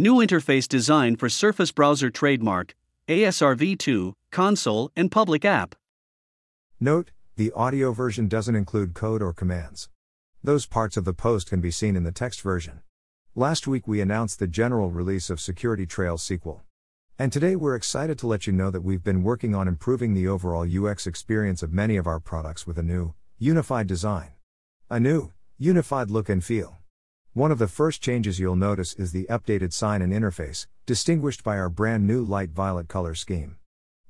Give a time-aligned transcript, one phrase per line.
[0.00, 2.76] New interface design for Surface Browser trademark,
[3.08, 5.74] ASR v2, console, and public app.
[6.78, 9.88] Note, the audio version doesn't include code or commands.
[10.40, 12.82] Those parts of the post can be seen in the text version.
[13.34, 16.60] Last week we announced the general release of Security Trails SQL.
[17.18, 20.28] And today we're excited to let you know that we've been working on improving the
[20.28, 24.30] overall UX experience of many of our products with a new, unified design.
[24.88, 26.77] A new, unified look and feel.
[27.38, 31.56] One of the first changes you'll notice is the updated sign and interface, distinguished by
[31.56, 33.58] our brand new light violet color scheme.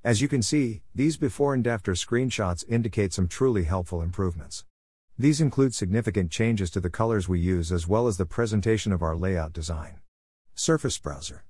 [0.02, 4.64] As you can see, these before and after screenshots indicate some truly helpful improvements.
[5.18, 9.02] These include significant changes to the colors we use as well as the presentation of
[9.02, 10.00] our layout design.
[10.54, 11.44] Surface Browser.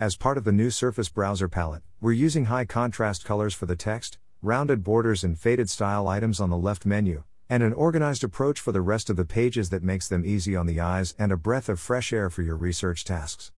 [0.00, 3.76] As part of the new Surface Browser palette, we're using high contrast colors for the
[3.76, 8.60] text, rounded borders and faded style items on the left menu, and an organized approach
[8.60, 11.36] for the rest of the pages that makes them easy on the eyes and a
[11.36, 13.52] breath of fresh air for your research tasks.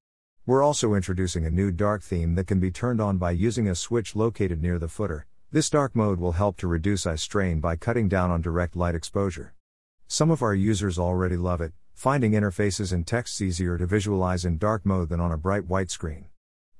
[0.46, 3.74] We're also introducing a new dark theme that can be turned on by using a
[3.74, 5.26] switch located near the footer.
[5.50, 8.94] This dark mode will help to reduce eye strain by cutting down on direct light
[8.94, 9.54] exposure.
[10.06, 14.58] Some of our users already love it, finding interfaces and texts easier to visualize in
[14.58, 16.26] dark mode than on a bright white screen.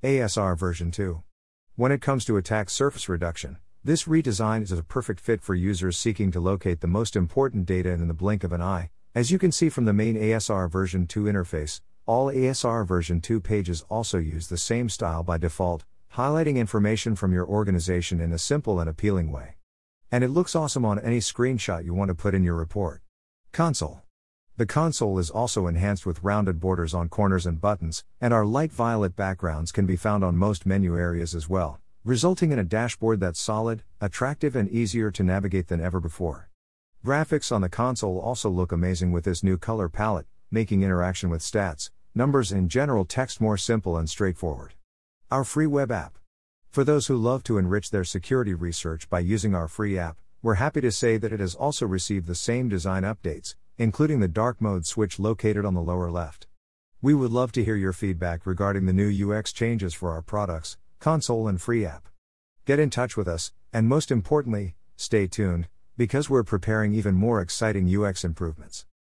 [0.02, 1.22] ASR version 2.
[1.74, 5.96] When it comes to attack surface reduction, this redesign is a perfect fit for users
[5.96, 8.90] seeking to locate the most important data in the blink of an eye.
[9.14, 13.40] As you can see from the main ASR version 2 interface, all ASR version 2
[13.40, 18.38] pages also use the same style by default, highlighting information from your organization in a
[18.38, 19.54] simple and appealing way.
[20.12, 23.00] And it looks awesome on any screenshot you want to put in your report.
[23.50, 24.02] Console.
[24.58, 28.72] The console is also enhanced with rounded borders on corners and buttons, and our light
[28.72, 33.20] violet backgrounds can be found on most menu areas as well resulting in a dashboard
[33.20, 36.48] that's solid, attractive, and easier to navigate than ever before.
[37.04, 41.42] Graphics on the console also look amazing with this new color palette, making interaction with
[41.42, 44.72] stats, numbers, and general text more simple and straightforward.
[45.30, 46.16] Our free web app.
[46.70, 50.54] For those who love to enrich their security research by using our free app, we're
[50.54, 54.58] happy to say that it has also received the same design updates, including the dark
[54.62, 56.46] mode switch located on the lower left.
[57.02, 60.78] We would love to hear your feedback regarding the new UX changes for our products,
[61.00, 62.08] console, and free app.
[62.66, 65.66] Get in touch with us, and most importantly, stay tuned,
[65.96, 68.86] because we're preparing even more exciting UX improvements.